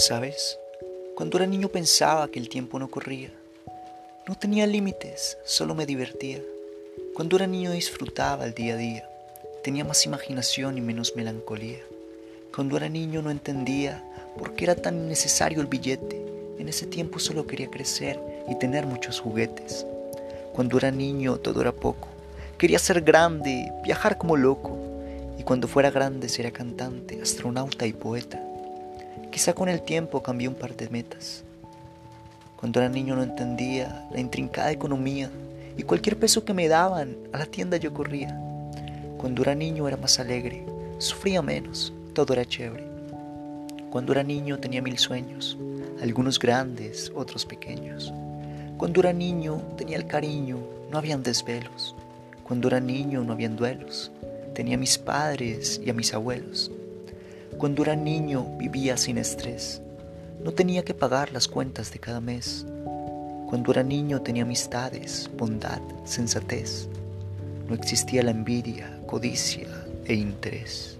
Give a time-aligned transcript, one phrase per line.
[0.00, 0.58] ¿Sabes?
[1.14, 3.30] Cuando era niño pensaba que el tiempo no corría.
[4.26, 6.40] No tenía límites, solo me divertía.
[7.14, 9.10] Cuando era niño disfrutaba el día a día.
[9.62, 11.80] Tenía más imaginación y menos melancolía.
[12.54, 14.02] Cuando era niño no entendía
[14.38, 16.18] por qué era tan innecesario el billete.
[16.58, 19.84] En ese tiempo solo quería crecer y tener muchos juguetes.
[20.54, 22.08] Cuando era niño todo era poco.
[22.56, 24.78] Quería ser grande, viajar como loco.
[25.38, 28.46] Y cuando fuera grande sería cantante, astronauta y poeta.
[29.40, 31.44] Quizá con el tiempo cambié un par de metas.
[32.56, 35.30] Cuando era niño no entendía la intrincada economía
[35.78, 38.38] y cualquier peso que me daban a la tienda yo corría.
[39.16, 40.66] Cuando era niño era más alegre,
[40.98, 42.84] sufría menos, todo era chévere.
[43.88, 45.56] Cuando era niño tenía mil sueños,
[46.02, 48.12] algunos grandes, otros pequeños.
[48.76, 50.58] Cuando era niño tenía el cariño,
[50.90, 51.96] no habían desvelos.
[52.42, 54.12] Cuando era niño no habían duelos,
[54.54, 56.70] tenía a mis padres y a mis abuelos.
[57.58, 59.82] Cuando era niño vivía sin estrés.
[60.42, 62.64] No tenía que pagar las cuentas de cada mes.
[63.48, 66.88] Cuando era niño tenía amistades, bondad, sensatez.
[67.68, 69.68] No existía la envidia, codicia
[70.06, 70.99] e interés.